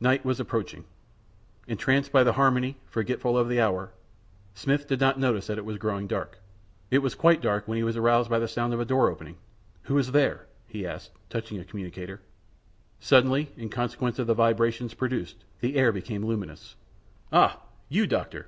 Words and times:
Night 0.00 0.24
was 0.24 0.40
approaching. 0.40 0.86
Entranced 1.66 2.10
by 2.10 2.24
the 2.24 2.32
harmony, 2.32 2.78
forgetful 2.86 3.36
of 3.36 3.46
the 3.50 3.60
hour, 3.60 3.92
Smith 4.54 4.88
did 4.88 5.00
not 5.02 5.18
notice 5.20 5.48
that 5.48 5.58
it 5.58 5.66
was 5.66 5.76
growing 5.76 6.06
dark. 6.06 6.38
It 6.90 7.00
was 7.00 7.14
quite 7.14 7.42
dark 7.42 7.68
when 7.68 7.76
he 7.76 7.84
was 7.84 7.94
aroused 7.94 8.30
by 8.30 8.38
the 8.38 8.48
sound 8.48 8.72
of 8.72 8.80
a 8.80 8.86
door 8.86 9.10
opening. 9.10 9.36
"Who 9.82 9.98
is 9.98 10.12
there?" 10.12 10.46
he 10.66 10.86
asked, 10.86 11.10
touching 11.28 11.58
a 11.60 11.64
commutator. 11.66 12.22
Suddenly, 13.00 13.52
in 13.54 13.68
consequence 13.68 14.18
of 14.18 14.26
the 14.26 14.32
vibrations 14.32 14.94
produced, 14.94 15.44
the 15.60 15.76
air 15.76 15.92
became 15.92 16.24
luminous. 16.24 16.76
"Ah! 17.30 17.60
you, 17.90 18.06
Doctor?" 18.06 18.46